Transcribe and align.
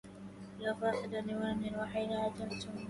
يا 0.59 0.73
فاقدا 0.73 1.21
لولد 1.21 1.65
الوحيد 1.65 2.11
عجبت 2.11 2.67
من 2.67 2.79